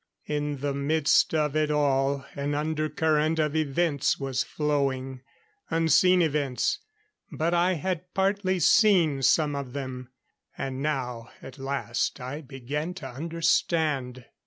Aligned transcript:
In 0.25 0.61
the 0.61 0.73
midst 0.73 1.31
of 1.35 1.55
it 1.55 1.69
all, 1.69 2.25
an 2.33 2.55
undercurrent 2.55 3.37
of 3.37 3.55
events 3.55 4.19
was 4.19 4.43
flowing. 4.43 5.21
Unseen 5.69 6.23
events 6.23 6.79
but 7.31 7.53
I 7.53 7.73
had 7.73 8.11
partly 8.15 8.59
seen 8.59 9.21
some 9.21 9.55
of 9.55 9.73
them, 9.73 10.09
and 10.57 10.81
now, 10.81 11.29
at 11.39 11.59
last, 11.59 12.19
I 12.19 12.41
began 12.41 12.95
to 12.95 13.07
understand. 13.09 14.25